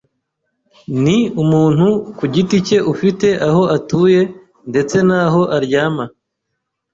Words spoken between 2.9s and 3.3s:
ufite